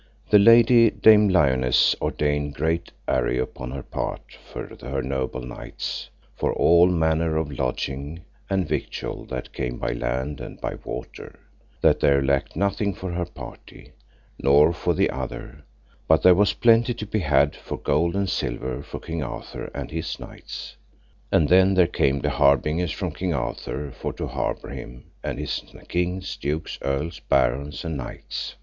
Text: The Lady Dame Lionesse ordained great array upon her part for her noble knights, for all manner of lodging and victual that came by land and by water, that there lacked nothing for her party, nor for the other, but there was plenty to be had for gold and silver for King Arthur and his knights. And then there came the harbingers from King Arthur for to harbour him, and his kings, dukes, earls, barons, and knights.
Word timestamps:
The 0.31 0.39
Lady 0.39 0.89
Dame 0.89 1.29
Lionesse 1.29 1.95
ordained 2.01 2.55
great 2.55 2.91
array 3.07 3.37
upon 3.37 3.69
her 3.69 3.83
part 3.83 4.35
for 4.51 4.75
her 4.81 5.03
noble 5.03 5.41
knights, 5.41 6.09
for 6.35 6.51
all 6.55 6.87
manner 6.87 7.37
of 7.37 7.51
lodging 7.51 8.23
and 8.49 8.67
victual 8.67 9.25
that 9.25 9.53
came 9.53 9.77
by 9.77 9.91
land 9.91 10.41
and 10.41 10.59
by 10.59 10.73
water, 10.83 11.37
that 11.81 11.99
there 11.99 12.23
lacked 12.25 12.55
nothing 12.55 12.95
for 12.95 13.11
her 13.11 13.25
party, 13.27 13.91
nor 14.39 14.73
for 14.73 14.95
the 14.95 15.11
other, 15.11 15.63
but 16.07 16.23
there 16.23 16.33
was 16.33 16.53
plenty 16.53 16.95
to 16.95 17.05
be 17.05 17.19
had 17.19 17.55
for 17.55 17.77
gold 17.77 18.15
and 18.15 18.27
silver 18.31 18.81
for 18.81 18.97
King 18.99 19.21
Arthur 19.21 19.69
and 19.71 19.91
his 19.91 20.19
knights. 20.19 20.77
And 21.31 21.47
then 21.47 21.75
there 21.75 21.85
came 21.85 22.21
the 22.21 22.31
harbingers 22.31 22.91
from 22.91 23.11
King 23.11 23.35
Arthur 23.35 23.91
for 23.91 24.13
to 24.13 24.25
harbour 24.25 24.69
him, 24.69 25.11
and 25.23 25.37
his 25.37 25.61
kings, 25.89 26.37
dukes, 26.37 26.79
earls, 26.81 27.19
barons, 27.29 27.85
and 27.85 27.97
knights. 27.97 28.55